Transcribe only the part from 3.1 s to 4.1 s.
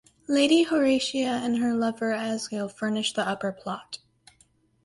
the upper plot.